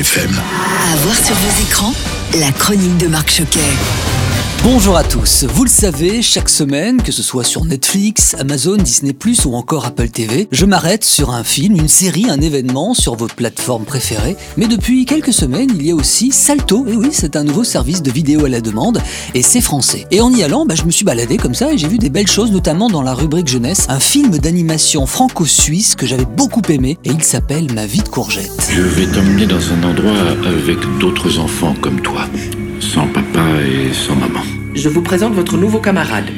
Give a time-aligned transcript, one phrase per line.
[0.00, 0.30] FM.
[0.92, 1.92] À voir sur vos écrans,
[2.38, 3.58] la chronique de Marc Choquet.
[4.64, 5.44] Bonjour à tous.
[5.44, 9.14] Vous le savez, chaque semaine, que ce soit sur Netflix, Amazon, Disney+,
[9.46, 13.36] ou encore Apple TV, je m'arrête sur un film, une série, un événement sur votre
[13.36, 14.36] plateforme préférée.
[14.56, 16.84] Mais depuis quelques semaines, il y a aussi Salto.
[16.88, 19.00] Et oui, c'est un nouveau service de vidéo à la demande,
[19.32, 20.06] et c'est français.
[20.10, 22.10] Et en y allant, bah, je me suis baladé comme ça et j'ai vu des
[22.10, 26.98] belles choses, notamment dans la rubrique jeunesse, un film d'animation franco-suisse que j'avais beaucoup aimé,
[27.04, 28.50] et il s'appelle Ma vie de courgette.
[28.70, 32.26] Je vais t'emmener dans un endroit avec d'autres enfants comme toi.
[32.88, 34.40] Sans papa et sans maman.
[34.74, 36.30] Je vous présente votre nouveau camarade,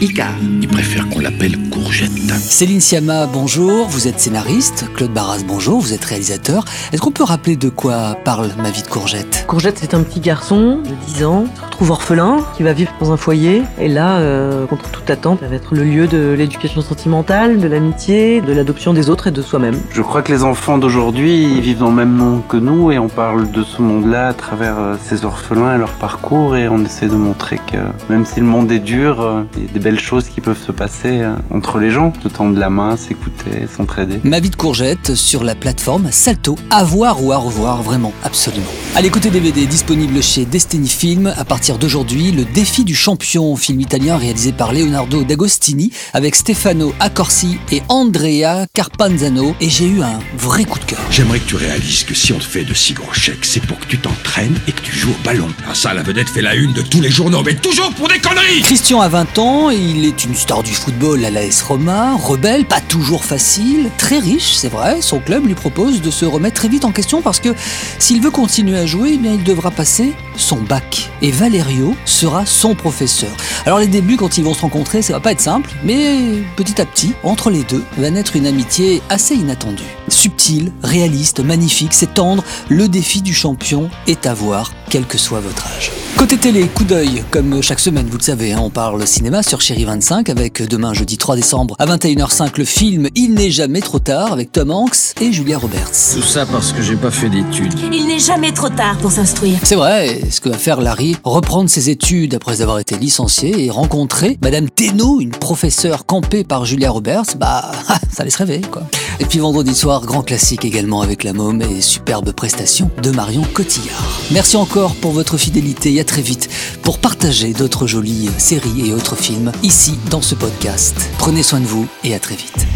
[0.00, 0.32] Icar.
[0.62, 2.12] Ils préfèrent qu'on l'appelle Courgette.
[2.38, 4.84] Céline Siama, bonjour, vous êtes scénariste.
[4.94, 6.64] Claude Barras, bonjour, vous êtes réalisateur.
[6.92, 9.44] Est-ce qu'on peut rappeler de quoi parle Ma vie de courgette?
[9.48, 11.44] Courgette, c'est un petit garçon de 10 ans,
[11.78, 13.62] retrouve orphelin, qui va vivre dans un foyer.
[13.78, 17.68] Et là, euh, contre toute attente, ça va être le lieu de l'éducation sentimentale, de
[17.68, 19.78] l'amitié, de l'adoption des autres et de soi-même.
[19.92, 22.98] Je crois que les enfants d'aujourd'hui ils vivent dans le même monde que nous et
[22.98, 26.84] on parle de ce monde-là à travers euh, ces orphelins et leur parcours et on
[26.84, 27.78] essaie de montrer que
[28.10, 30.60] même si le monde est dur, euh, il y a des belles choses qui peuvent
[30.60, 34.18] se passer entre les gens, se tendre la main, s'écouter, s'entraider.
[34.24, 36.56] Ma vie de courgette sur la plateforme Salto.
[36.70, 38.66] À voir ou à revoir, vraiment, absolument.
[38.96, 43.80] Allez, côté DVD, disponible chez Destiny Film à partir d'aujourd'hui, Le défi du champion, film
[43.80, 49.54] italien réalisé par Leonardo D'Agostini avec Stefano Accorsi et Andrea Carpanzano.
[49.60, 51.00] Et j'ai eu un vrai coup de cœur.
[51.10, 53.78] J'aimerais que tu réalises que si on te fait de si gros chèques, c'est pour
[53.78, 55.48] que tu t'entraînes et que tu joues au ballon.
[55.68, 58.18] Ah ça, la vedette fait la une de tous les journaux, mais toujours pour des
[58.18, 62.14] conneries Christian a 20 ans, et il est une star du football à l'AS Roma,
[62.16, 65.02] rebelle, pas toujours facile, très riche, c'est vrai.
[65.02, 67.50] Son club lui propose de se remettre très vite en question parce que
[67.98, 71.10] s'il veut continuer à jouer, eh bien il devra passer son bac.
[71.22, 73.30] Et Valerio sera son professeur.
[73.66, 76.80] Alors les débuts, quand ils vont se rencontrer, ça va pas être simple, mais petit
[76.80, 79.82] à petit, entre les deux, va naître une amitié assez inattendue.
[80.08, 85.40] Subtile, réaliste, magnifique, c'est tendre, le défi du champion est à voir, quel que soit
[85.40, 85.92] votre âge.
[86.16, 89.60] Côté télé, coup d'œil, comme chaque semaine, vous le savez, hein, on parle cinéma sur
[89.60, 94.00] Chéri 25 avec demain jeudi 3 décembre à 21h05 le film Il n'est jamais trop
[94.00, 95.92] tard avec Tom Hanks et Julia Roberts.
[96.14, 97.74] Tout ça parce que j'ai pas fait d'études.
[97.92, 99.58] Il n'est jamais trop tard pour s'instruire.
[99.62, 103.70] C'est vrai, ce que va faire Larry, reprendre ses études après avoir été licencié et
[103.70, 107.70] rencontrer Madame Teno, une professeure campée par Julia Roberts, bah
[108.12, 108.82] ça laisse rêver quoi.
[109.20, 113.42] Et puis vendredi soir, grand classique également avec la môme et superbe prestation de Marion
[113.54, 114.20] Cotillard.
[114.30, 114.56] Merci
[115.00, 116.48] pour votre fidélité et à très vite
[116.82, 120.94] pour partager d'autres jolies séries et autres films ici dans ce podcast.
[121.18, 122.66] Prenez soin de vous et à très vite.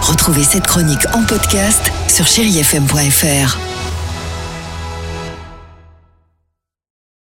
[0.00, 3.69] Retrouvez cette chronique en podcast sur chérifm.fr.